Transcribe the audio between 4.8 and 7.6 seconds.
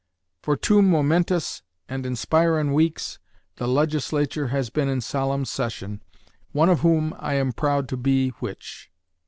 in solemn session, one of whom I am